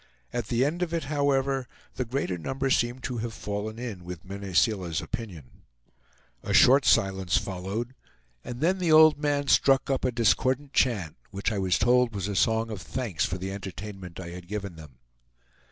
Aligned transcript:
At 0.33 0.47
the 0.47 0.65
end 0.65 0.81
of 0.81 0.95
it, 0.95 1.03
however, 1.03 1.67
the 1.93 2.05
greater 2.05 2.39
number 2.39 2.71
seemed 2.71 3.03
to 3.03 3.19
have 3.19 3.35
fallen 3.35 3.77
in 3.77 4.03
with 4.03 4.25
Mene 4.25 4.55
Seela's 4.55 4.99
opinion. 4.99 5.61
A 6.41 6.55
short 6.55 6.85
silence 6.85 7.37
followed, 7.37 7.93
and 8.43 8.61
then 8.61 8.79
the 8.79 8.91
old 8.91 9.19
man 9.19 9.45
struck 9.47 9.91
up 9.91 10.03
a 10.03 10.11
discordant 10.11 10.73
chant, 10.73 11.17
which 11.29 11.51
I 11.51 11.59
was 11.59 11.77
told 11.77 12.15
was 12.15 12.27
a 12.27 12.35
song 12.35 12.71
of 12.71 12.81
thanks 12.81 13.25
for 13.27 13.37
the 13.37 13.51
entertainment 13.51 14.19
I 14.19 14.29
had 14.29 14.47
given 14.47 14.75
them. 14.75 14.95